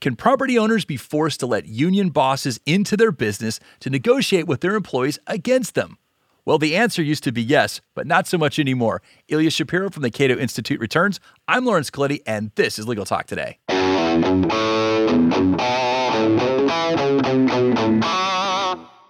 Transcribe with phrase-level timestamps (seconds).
[0.00, 4.62] Can property owners be forced to let union bosses into their business to negotiate with
[4.62, 5.98] their employees against them?
[6.46, 9.02] Well, the answer used to be yes, but not so much anymore.
[9.28, 11.20] Ilya Shapiro from the Cato Institute returns.
[11.46, 13.58] I'm Laurence Colletti, and this is Legal Talk Today.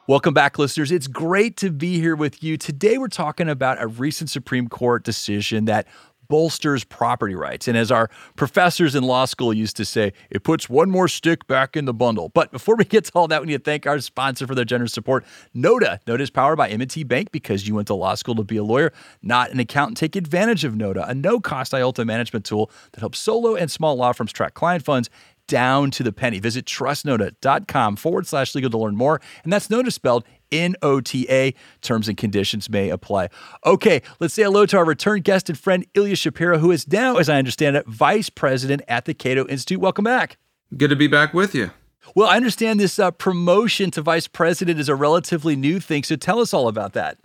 [0.08, 0.90] Welcome back, listeners.
[0.90, 2.56] It's great to be here with you.
[2.56, 5.86] Today, we're talking about a recent Supreme Court decision that
[6.30, 7.68] bolsters property rights.
[7.68, 11.46] And as our professors in law school used to say, it puts one more stick
[11.46, 12.30] back in the bundle.
[12.30, 14.64] But before we get to all that, we need to thank our sponsor for their
[14.64, 16.00] generous support, Nota.
[16.06, 18.64] Nota is powered by M&T Bank because you went to law school to be a
[18.64, 19.98] lawyer, not an accountant.
[19.98, 24.12] Take advantage of Nota, a no-cost IOLTA management tool that helps solo and small law
[24.12, 25.10] firms track client funds
[25.50, 26.38] down to the penny.
[26.38, 29.20] Visit trustnota.com forward slash legal to learn more.
[29.42, 31.54] And that's Nota spelled N O T A.
[31.80, 33.28] Terms and conditions may apply.
[33.64, 37.16] Okay, let's say hello to our return guest and friend, Ilya Shapiro, who is now,
[37.16, 39.80] as I understand it, vice president at the Cato Institute.
[39.80, 40.36] Welcome back.
[40.76, 41.70] Good to be back with you.
[42.14, 46.02] Well, I understand this uh, promotion to vice president is a relatively new thing.
[46.02, 47.18] So tell us all about that.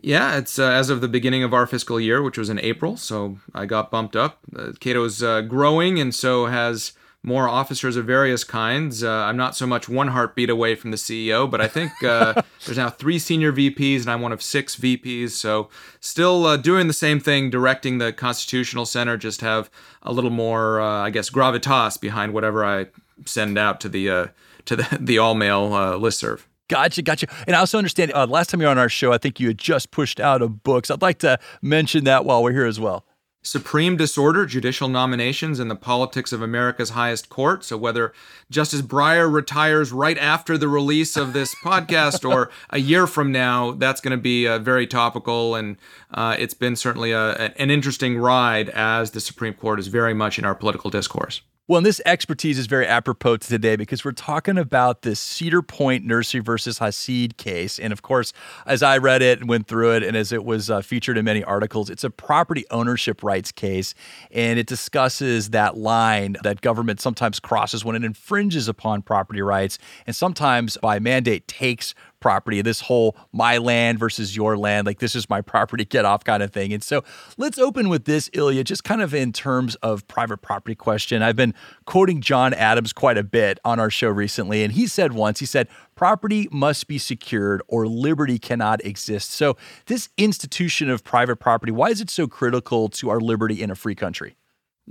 [0.00, 2.96] Yeah, it's uh, as of the beginning of our fiscal year, which was in April.
[2.96, 4.38] So I got bumped up.
[4.56, 9.02] Uh, Cato's uh, growing, and so has more officers of various kinds.
[9.02, 12.40] Uh, I'm not so much one heartbeat away from the CEO, but I think uh,
[12.64, 15.30] there's now three senior VPs, and I'm one of six VPs.
[15.30, 15.68] So
[16.00, 19.16] still uh, doing the same thing, directing the Constitutional Center.
[19.16, 19.70] Just have
[20.02, 22.86] a little more, uh, I guess, gravitas behind whatever I
[23.26, 24.26] send out to the uh,
[24.66, 26.42] to the, the all mail uh, listserv.
[26.68, 27.26] Gotcha, gotcha.
[27.46, 29.48] And I also understand uh, last time you were on our show, I think you
[29.48, 30.84] had just pushed out a book.
[30.84, 33.06] So I'd like to mention that while we're here as well.
[33.48, 37.64] Supreme Disorder Judicial Nominations in the Politics of America's Highest Court.
[37.64, 38.12] So, whether
[38.50, 43.72] Justice Breyer retires right after the release of this podcast or a year from now,
[43.72, 45.54] that's going to be uh, very topical.
[45.54, 45.76] And
[46.12, 50.38] uh, it's been certainly a, an interesting ride as the Supreme Court is very much
[50.38, 51.40] in our political discourse.
[51.68, 55.60] Well, and this expertise is very apropos to today because we're talking about the Cedar
[55.60, 57.78] Point Nursery versus Hassid case.
[57.78, 58.32] And of course,
[58.64, 61.26] as I read it and went through it, and as it was uh, featured in
[61.26, 63.92] many articles, it's a property ownership rights case.
[64.30, 69.78] And it discusses that line that government sometimes crosses when it infringes upon property rights
[70.06, 75.14] and sometimes by mandate takes property, this whole my land versus your land, like this
[75.14, 76.72] is my property, get off kind of thing.
[76.72, 77.04] And so
[77.36, 81.22] let's open with this, Ilya, just kind of in terms of private property question.
[81.22, 85.12] I've been quoting John Adams quite a bit on our show recently, and he said
[85.12, 89.32] once, he said, property must be secured or liberty cannot exist.
[89.32, 93.70] So this institution of private property, why is it so critical to our liberty in
[93.70, 94.37] a free country?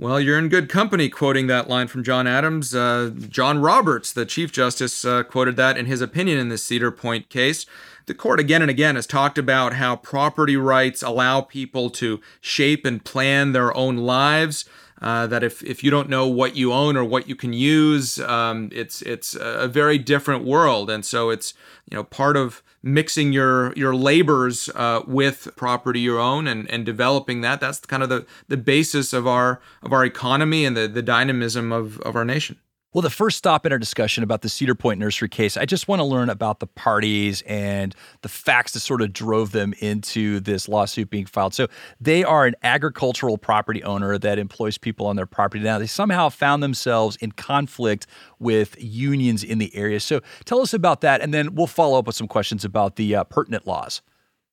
[0.00, 2.72] Well, you're in good company quoting that line from John Adams.
[2.72, 6.92] Uh, John Roberts, the Chief Justice, uh, quoted that in his opinion in the Cedar
[6.92, 7.66] Point case.
[8.06, 12.86] The court again and again has talked about how property rights allow people to shape
[12.86, 14.66] and plan their own lives.
[15.00, 18.18] Uh, that if, if you don't know what you own or what you can use,
[18.18, 21.54] um, it's it's a very different world, and so it's
[21.88, 26.84] you know part of mixing your your labors uh, with property you own and, and
[26.84, 27.60] developing that.
[27.60, 31.72] That's kind of the, the basis of our of our economy and the, the dynamism
[31.72, 32.58] of, of our nation.
[32.98, 35.86] Well, the first stop in our discussion about the Cedar Point Nursery case, I just
[35.86, 40.40] want to learn about the parties and the facts that sort of drove them into
[40.40, 41.54] this lawsuit being filed.
[41.54, 41.68] So,
[42.00, 45.62] they are an agricultural property owner that employs people on their property.
[45.62, 48.08] Now, they somehow found themselves in conflict
[48.40, 50.00] with unions in the area.
[50.00, 53.14] So, tell us about that, and then we'll follow up with some questions about the
[53.14, 54.02] uh, pertinent laws.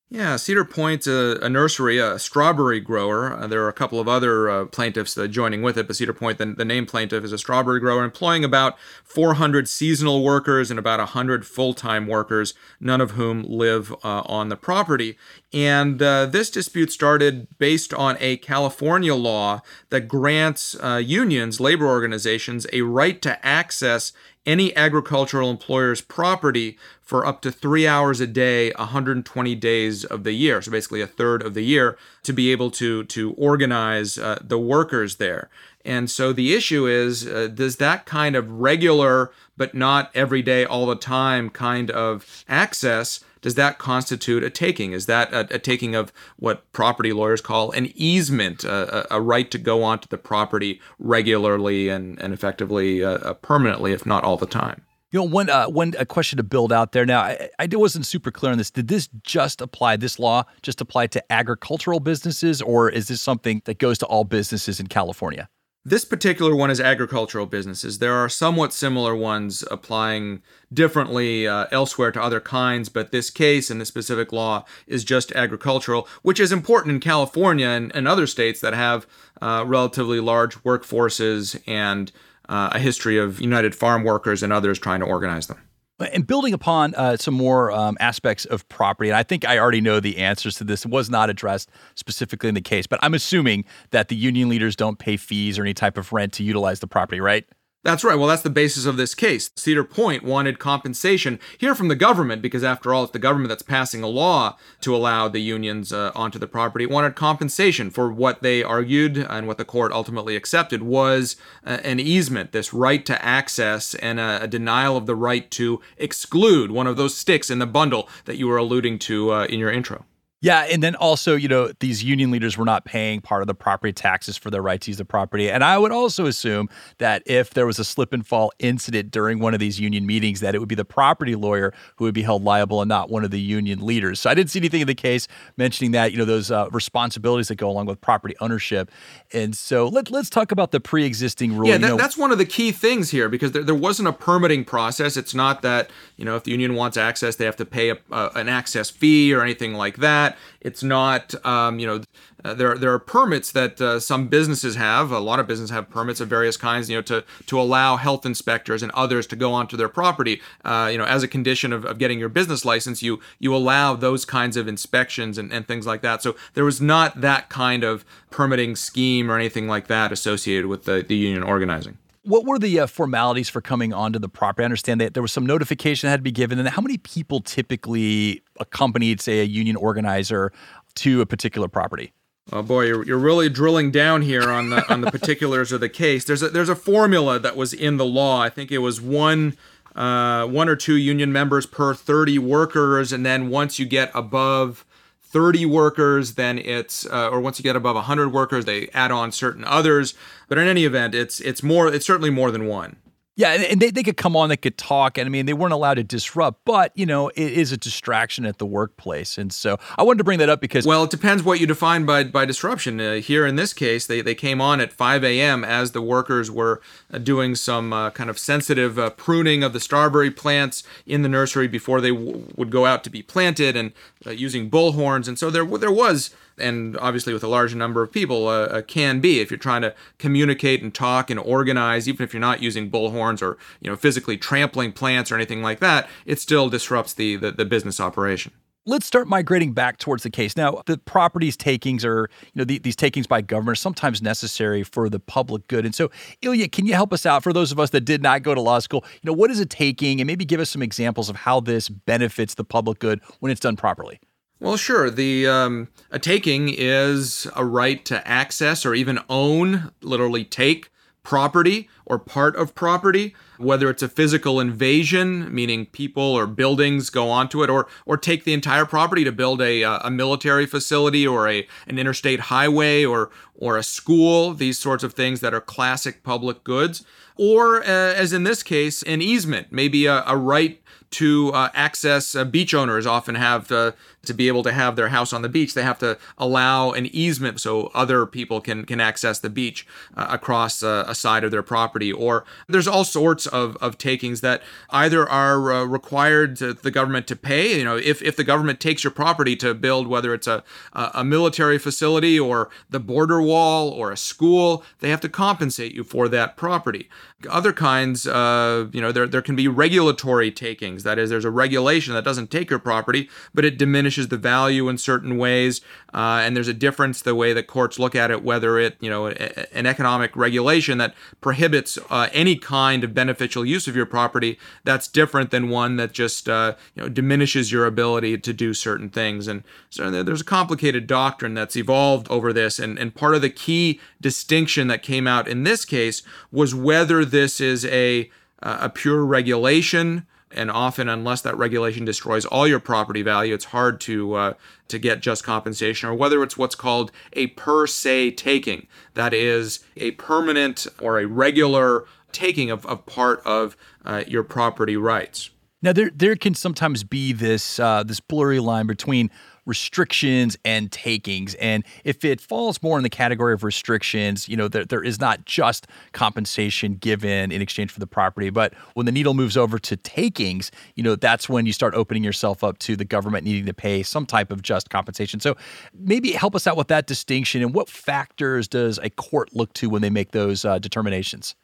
[0.08, 3.32] Yeah, Cedar Point, a, a nursery, a strawberry grower.
[3.32, 6.12] Uh, there are a couple of other uh, plaintiffs uh, joining with it, but Cedar
[6.12, 10.78] Point, the, the name plaintiff, is a strawberry grower employing about 400 seasonal workers and
[10.78, 15.18] about 100 full time workers, none of whom live uh, on the property.
[15.52, 21.88] And uh, this dispute started based on a California law that grants uh, unions, labor
[21.88, 24.12] organizations, a right to access
[24.46, 30.32] any agricultural employer's property for up to three hours a day, 120 days of the
[30.32, 30.62] year.
[30.62, 34.58] So basically a third of the year to be able to, to organize uh, the
[34.58, 35.48] workers there.
[35.84, 40.64] And so the issue is uh, does that kind of regular, but not every day,
[40.64, 44.90] all the time kind of access does that constitute a taking?
[44.90, 49.48] Is that a, a taking of what property lawyers call an easement, a, a, right
[49.52, 54.36] to go onto the property regularly and, and effectively, uh, uh, permanently, if not all
[54.36, 54.82] the time?
[55.16, 57.06] You know, one uh, one a question to build out there.
[57.06, 58.70] Now, I, I wasn't super clear on this.
[58.70, 59.96] Did this just apply?
[59.96, 64.24] This law just apply to agricultural businesses, or is this something that goes to all
[64.24, 65.48] businesses in California?
[65.86, 67.98] This particular one is agricultural businesses.
[67.98, 73.70] There are somewhat similar ones applying differently uh, elsewhere to other kinds, but this case
[73.70, 78.26] and this specific law is just agricultural, which is important in California and, and other
[78.26, 79.06] states that have
[79.40, 82.12] uh, relatively large workforces and
[82.48, 85.58] uh, a history of United Farm Workers and others trying to organize them.
[85.98, 89.80] And building upon uh, some more um, aspects of property, and I think I already
[89.80, 90.84] know the answers to this.
[90.84, 94.76] It was not addressed specifically in the case, but I'm assuming that the union leaders
[94.76, 97.46] don't pay fees or any type of rent to utilize the property, right?
[97.86, 98.16] That's right.
[98.16, 99.48] Well, that's the basis of this case.
[99.54, 103.62] Cedar Point wanted compensation here from the government because, after all, it's the government that's
[103.62, 106.86] passing a law to allow the unions uh, onto the property.
[106.86, 111.78] It wanted compensation for what they argued and what the court ultimately accepted was uh,
[111.84, 116.72] an easement, this right to access and a, a, denial of the right to exclude
[116.72, 119.70] one of those sticks in the bundle that you were alluding to uh, in your
[119.70, 120.04] intro.
[120.42, 123.54] Yeah, and then also, you know, these union leaders were not paying part of the
[123.54, 125.50] property taxes for their right to use the property.
[125.50, 126.68] And I would also assume
[126.98, 130.40] that if there was a slip and fall incident during one of these union meetings,
[130.40, 133.24] that it would be the property lawyer who would be held liable and not one
[133.24, 134.20] of the union leaders.
[134.20, 137.48] So I didn't see anything in the case mentioning that, you know, those uh, responsibilities
[137.48, 138.90] that go along with property ownership.
[139.32, 141.68] And so let, let's talk about the pre-existing rule.
[141.68, 144.66] Yeah, that, that's one of the key things here because there, there wasn't a permitting
[144.66, 145.16] process.
[145.16, 147.98] It's not that, you know, if the union wants access, they have to pay a,
[148.12, 150.38] uh, an access fee or anything like that that.
[150.60, 152.02] It's not, um, you know,
[152.44, 155.10] uh, there there are permits that uh, some businesses have.
[155.10, 158.26] A lot of businesses have permits of various kinds, you know, to to allow health
[158.26, 160.40] inspectors and others to go onto their property.
[160.64, 163.96] Uh, you know, as a condition of, of getting your business license, you you allow
[163.96, 166.22] those kinds of inspections and, and things like that.
[166.22, 170.84] So there was not that kind of permitting scheme or anything like that associated with
[170.84, 171.98] the, the union organizing.
[172.22, 174.64] What were the uh, formalities for coming onto the property?
[174.64, 176.58] I understand that there was some notification that had to be given.
[176.58, 180.52] And how many people typically accompanied, say, a union organizer
[180.96, 182.12] to a particular property?
[182.52, 185.88] Oh boy, you're, you're really drilling down here on the on the particulars of the
[185.88, 186.24] case.
[186.24, 188.40] There's a there's a formula that was in the law.
[188.40, 189.56] I think it was one
[189.96, 194.84] uh, one or two union members per 30 workers, and then once you get above
[195.22, 199.32] 30 workers, then it's uh, or once you get above 100 workers, they add on
[199.32, 200.14] certain others.
[200.48, 202.96] But in any event, it's it's more it's certainly more than one.
[203.38, 205.74] Yeah, and they, they could come on, they could talk, and I mean, they weren't
[205.74, 209.36] allowed to disrupt, but, you know, it is a distraction at the workplace.
[209.36, 210.86] And so I wanted to bring that up because.
[210.86, 212.98] Well, it depends what you define by, by disruption.
[212.98, 215.64] Uh, here in this case, they, they came on at 5 a.m.
[215.64, 216.80] as the workers were
[217.12, 221.28] uh, doing some uh, kind of sensitive uh, pruning of the strawberry plants in the
[221.28, 223.92] nursery before they w- would go out to be planted and
[224.26, 225.28] uh, using bullhorns.
[225.28, 228.82] And so there, there was and obviously with a large number of people uh, uh,
[228.82, 232.62] can be if you're trying to communicate and talk and organize even if you're not
[232.62, 237.14] using bullhorns or you know physically trampling plants or anything like that it still disrupts
[237.14, 238.52] the, the, the business operation
[238.86, 240.56] let's start migrating back towards the case.
[240.56, 244.84] Now, the properties takings are, you know, the, these takings by government are sometimes necessary
[244.84, 245.84] for the public good.
[245.84, 246.10] And so,
[246.42, 248.60] Ilya, can you help us out for those of us that did not go to
[248.60, 249.04] law school?
[249.22, 250.20] You know, what is a taking?
[250.20, 253.60] And maybe give us some examples of how this benefits the public good when it's
[253.60, 254.20] done properly.
[254.58, 255.10] Well, sure.
[255.10, 260.90] The um, a taking is a right to access or even own, literally take
[261.22, 267.28] property or part of property, whether it's a physical invasion, meaning people or buildings go
[267.28, 271.48] onto it, or or take the entire property to build a a military facility or
[271.48, 274.54] a an interstate highway or or a school.
[274.54, 277.04] These sorts of things that are classic public goods,
[277.36, 282.34] or uh, as in this case, an easement, maybe a, a right to uh, access
[282.34, 283.92] uh, beach owners often have uh,
[284.26, 287.06] to be able to have their house on the beach, they have to allow an
[287.06, 289.86] easement so other people can can access the beach
[290.16, 292.12] uh, across uh, a side of their property.
[292.12, 297.26] Or there's all sorts of, of takings that either are uh, required to the government
[297.28, 297.78] to pay.
[297.78, 301.24] You know, if, if the government takes your property to build, whether it's a a
[301.24, 306.28] military facility or the border wall or a school, they have to compensate you for
[306.28, 307.08] that property.
[307.50, 311.02] Other kinds, uh, you know, there there can be regulatory takings.
[311.02, 314.36] That is, there's a regulation that doesn't take your property, but it diminishes diminishes the
[314.36, 315.80] value in certain ways,
[316.14, 319.10] uh, and there's a difference the way that courts look at it, whether it, you
[319.10, 324.58] know, an economic regulation that prohibits uh, any kind of beneficial use of your property,
[324.84, 329.10] that's different than one that just, uh, you know, diminishes your ability to do certain
[329.10, 329.48] things.
[329.48, 333.50] And so there's a complicated doctrine that's evolved over this, and, and part of the
[333.50, 338.30] key distinction that came out in this case was whether this is a
[338.62, 344.00] a pure regulation and often unless that regulation destroys all your property value it's hard
[344.00, 344.54] to uh,
[344.88, 348.86] to get just compensation or whether it's what's called a per se taking.
[349.14, 354.96] That is a permanent or a regular taking of, of part of uh, your property
[354.96, 355.50] rights.
[355.82, 359.30] Now there there can sometimes be this uh, this blurry line between
[359.66, 361.54] restrictions and takings.
[361.56, 365.20] And if it falls more in the category of restrictions, you know, there, there is
[365.20, 368.48] not just compensation given in exchange for the property.
[368.50, 372.24] But when the needle moves over to takings, you know, that's when you start opening
[372.24, 375.40] yourself up to the government needing to pay some type of just compensation.
[375.40, 375.56] So
[375.92, 379.90] maybe help us out with that distinction and what factors does a court look to
[379.90, 381.54] when they make those uh, determinations?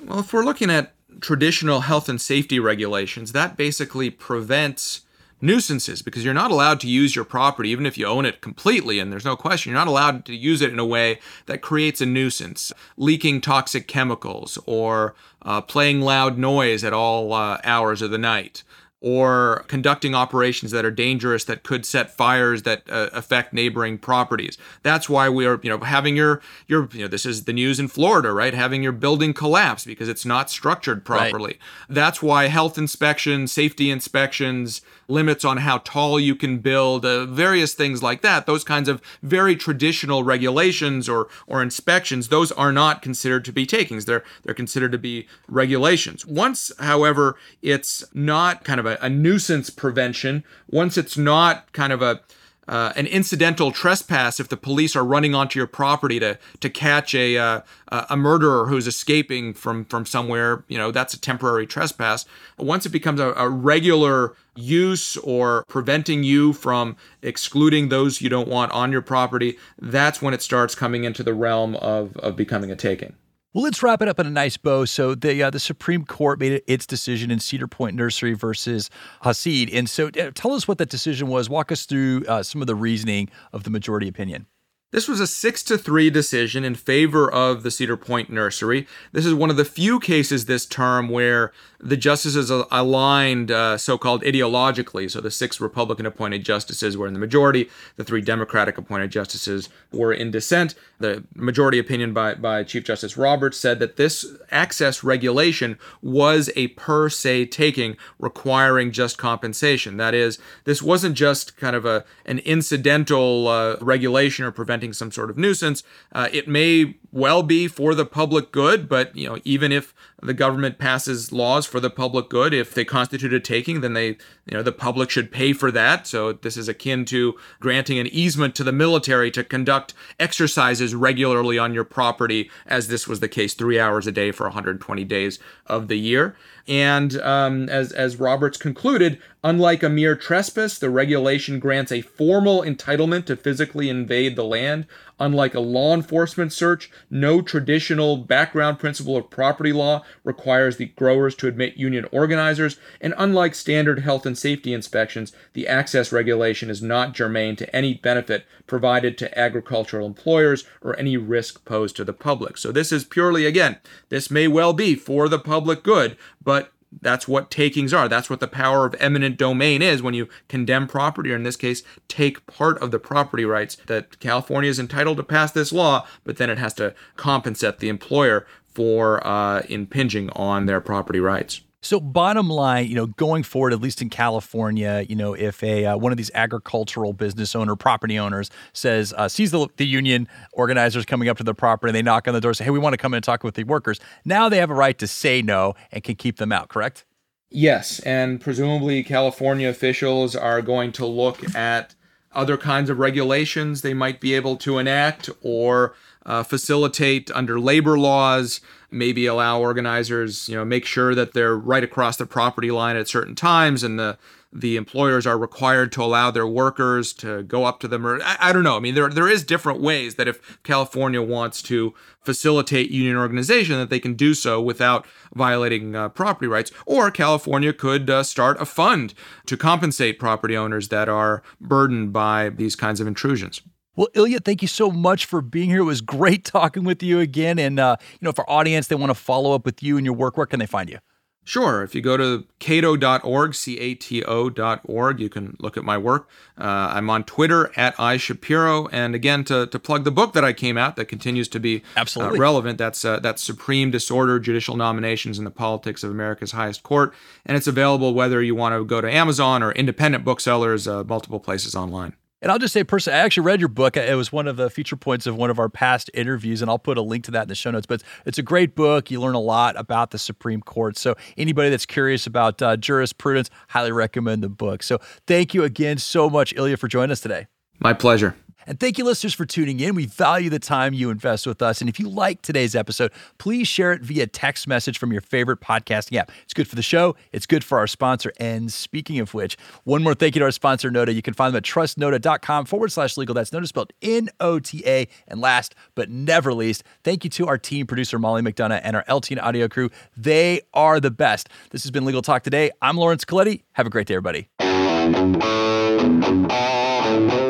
[0.00, 5.02] Well, if we're looking at traditional health and safety regulations, that basically prevents
[5.40, 8.98] nuisances because you're not allowed to use your property, even if you own it completely,
[8.98, 12.00] and there's no question, you're not allowed to use it in a way that creates
[12.00, 18.10] a nuisance, leaking toxic chemicals or uh, playing loud noise at all uh, hours of
[18.10, 18.62] the night
[19.00, 24.58] or conducting operations that are dangerous that could set fires that uh, affect neighboring properties.
[24.82, 27.78] That's why we are, you know, having your your you know this is the news
[27.78, 28.52] in Florida, right?
[28.52, 31.52] Having your building collapse because it's not structured properly.
[31.52, 31.58] Right.
[31.88, 37.74] That's why health inspections, safety inspections, limits on how tall you can build, uh, various
[37.74, 38.46] things like that.
[38.46, 43.64] Those kinds of very traditional regulations or or inspections, those are not considered to be
[43.64, 44.06] takings.
[44.06, 46.26] They're they're considered to be regulations.
[46.26, 52.02] Once, however, it's not kind of a, a nuisance prevention, once it's not kind of
[52.02, 52.20] a
[52.68, 57.14] uh, an incidental trespass if the police are running onto your property to to catch
[57.14, 60.64] a uh, a murderer who's escaping from from somewhere.
[60.68, 62.26] You know that's a temporary trespass.
[62.58, 68.48] Once it becomes a, a regular use or preventing you from excluding those you don't
[68.48, 72.70] want on your property, that's when it starts coming into the realm of of becoming
[72.70, 73.14] a taking.
[73.54, 74.84] Well, let's wrap it up in a nice bow.
[74.84, 78.90] So the uh, the Supreme Court made its decision in Cedar Point Nursery versus
[79.24, 81.48] Hassid, and so uh, tell us what that decision was.
[81.48, 84.46] Walk us through uh, some of the reasoning of the majority opinion.
[84.90, 88.86] This was a 6 to 3 decision in favor of the Cedar Point Nursery.
[89.12, 93.98] This is one of the few cases this term where the justices aligned uh, so
[93.98, 95.10] called ideologically.
[95.10, 99.68] So the six Republican appointed justices were in the majority, the three Democratic appointed justices
[99.92, 100.74] were in dissent.
[100.98, 106.68] The majority opinion by, by Chief Justice Roberts said that this access regulation was a
[106.68, 109.98] per se taking requiring just compensation.
[109.98, 114.92] That is, this wasn't just kind of a, an incidental uh, regulation or prevention preventing
[114.92, 115.82] some sort of nuisance.
[116.12, 120.34] Uh, it may well be for the public good, but you know, even if the
[120.34, 124.08] government passes laws for the public good, if they constitute a taking, then they,
[124.46, 126.06] you know, the public should pay for that.
[126.06, 131.58] So this is akin to granting an easement to the military to conduct exercises regularly
[131.58, 135.38] on your property, as this was the case, three hours a day for 120 days
[135.66, 136.36] of the year.
[136.66, 142.62] And um, as, as Roberts concluded, unlike a mere trespass, the regulation grants a formal
[142.62, 144.86] entitlement to physically invade the land.
[145.18, 151.34] Unlike a law enforcement search, no traditional background principle of property law requires the growers
[151.36, 152.78] to admit union organizers.
[153.00, 157.94] And unlike standard health and safety inspections, the access regulation is not germane to any
[157.94, 162.56] benefit provided to agricultural employers or any risk posed to the public.
[162.58, 166.72] So this is purely, again, this may well be for the public good, but
[167.02, 168.08] that's what takings are.
[168.08, 171.56] That's what the power of eminent domain is when you condemn property, or in this
[171.56, 173.76] case, take part of the property rights.
[173.86, 177.90] That California is entitled to pass this law, but then it has to compensate the
[177.90, 178.46] employer
[178.78, 181.62] for uh, impinging on their property rights.
[181.82, 185.84] So, bottom line, you know, going forward, at least in California, you know, if a
[185.86, 190.28] uh, one of these agricultural business owner, property owners says uh, sees the, the union
[190.52, 192.78] organizers coming up to the property, and they knock on the door, say, "Hey, we
[192.78, 195.08] want to come in and talk with the workers." Now they have a right to
[195.08, 196.68] say no and can keep them out.
[196.68, 197.04] Correct?
[197.50, 201.96] Yes, and presumably California officials are going to look at
[202.32, 205.94] other kinds of regulations they might be able to enact or
[206.26, 208.60] uh, facilitate under labor laws
[208.90, 213.08] maybe allow organizers you know make sure that they're right across the property line at
[213.08, 214.18] certain times and the
[214.50, 218.36] the employers are required to allow their workers to go up to them or I,
[218.40, 218.78] I, don't know.
[218.78, 223.76] I mean there, there is different ways that if california wants to facilitate union organization
[223.76, 226.70] that they can do so without violating uh, property rights.
[226.86, 229.12] Or california could uh, start a fund
[229.46, 233.60] to compensate property owners that are burdened by these kinds of intrusions
[233.98, 235.80] well, Ilya, thank you so much for being here.
[235.80, 237.58] It was great talking with you again.
[237.58, 240.14] And, uh, you know, for audience, they want to follow up with you and your
[240.14, 240.36] work.
[240.36, 240.98] Where can they find you?
[241.42, 241.82] Sure.
[241.82, 246.28] If you go to cato.org, C A T O.org, you can look at my work.
[246.56, 248.88] Uh, I'm on Twitter at iShapiro.
[248.92, 251.78] And again, to, to plug the book that I came out that continues to be
[251.78, 252.38] uh, Absolutely.
[252.38, 256.84] Uh, relevant, that's, uh, that's Supreme Disorder Judicial Nominations in the Politics of America's Highest
[256.84, 257.12] Court.
[257.44, 261.40] And it's available whether you want to go to Amazon or independent booksellers, uh, multiple
[261.40, 262.14] places online.
[262.40, 263.96] And I'll just say, personally, I actually read your book.
[263.96, 266.78] It was one of the feature points of one of our past interviews, and I'll
[266.78, 267.86] put a link to that in the show notes.
[267.86, 269.10] But it's a great book.
[269.10, 270.96] You learn a lot about the Supreme Court.
[270.96, 274.82] So, anybody that's curious about uh, jurisprudence, highly recommend the book.
[274.82, 277.48] So, thank you again so much, Ilya, for joining us today.
[277.80, 278.36] My pleasure.
[278.68, 279.94] And thank you, listeners, for tuning in.
[279.94, 281.80] We value the time you invest with us.
[281.80, 285.60] And if you like today's episode, please share it via text message from your favorite
[285.60, 286.30] podcasting app.
[286.44, 288.30] It's good for the show, it's good for our sponsor.
[288.38, 291.14] And speaking of which, one more thank you to our sponsor, Nota.
[291.14, 293.34] You can find them at trustnota.com forward slash legal.
[293.34, 295.08] That's Nota spelled N O T A.
[295.26, 299.04] And last but never least, thank you to our team producer, Molly McDonough, and our
[299.08, 299.88] LT audio crew.
[300.14, 301.48] They are the best.
[301.70, 302.70] This has been Legal Talk Today.
[302.82, 303.62] I'm Laurence Colletti.
[303.72, 304.50] Have a great day, everybody.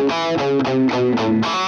[0.08, 1.67] Thank you.